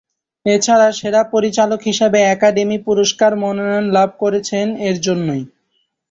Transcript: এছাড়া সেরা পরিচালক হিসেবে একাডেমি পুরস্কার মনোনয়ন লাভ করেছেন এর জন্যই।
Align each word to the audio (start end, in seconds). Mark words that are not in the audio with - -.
এছাড়া 0.45 0.87
সেরা 0.91 1.21
পরিচালক 1.33 1.79
হিসেবে 1.89 2.19
একাডেমি 2.27 2.77
পুরস্কার 2.87 3.31
মনোনয়ন 3.43 3.85
লাভ 3.95 4.09
করেছেন 4.21 4.67
এর 4.87 4.97
জন্যই। 5.01 5.43